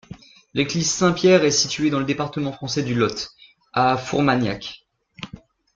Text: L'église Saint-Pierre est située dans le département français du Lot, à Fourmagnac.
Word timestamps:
L'église 0.55 0.89
Saint-Pierre 0.91 1.43
est 1.45 1.51
située 1.51 1.91
dans 1.91 1.99
le 1.99 2.05
département 2.05 2.51
français 2.51 2.81
du 2.81 2.95
Lot, 2.95 3.35
à 3.71 3.97
Fourmagnac. 3.97 4.87